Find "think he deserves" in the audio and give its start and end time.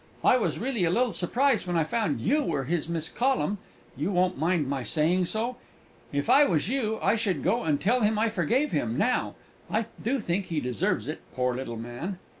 10.19-11.07